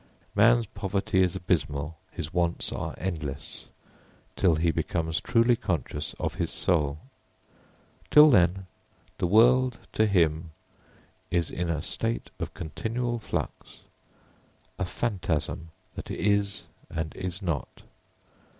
Man's 0.33 0.65
poverty 0.65 1.21
is 1.21 1.35
abysmal, 1.35 1.95
his 2.09 2.33
wants 2.33 2.71
are 2.71 2.95
endless 2.97 3.67
till 4.35 4.55
he 4.55 4.71
becomes 4.71 5.21
truly 5.21 5.55
conscious 5.55 6.15
of 6.19 6.33
his 6.41 6.49
soul. 6.49 6.97
Till 8.09 8.31
then, 8.31 8.65
the 9.19 9.27
world 9.27 9.77
to 9.93 10.07
him 10.07 10.53
is 11.29 11.51
in 11.51 11.69
a 11.69 11.83
state 11.83 12.31
of 12.39 12.55
continual 12.55 13.19
flux 13.19 13.81
a 14.79 14.85
phantasm 14.85 15.69
that 15.93 16.09
is 16.09 16.63
and 16.89 17.15
is 17.15 17.43
not. 17.43 17.83